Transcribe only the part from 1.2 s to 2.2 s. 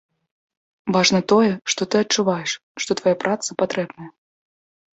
тое, што ты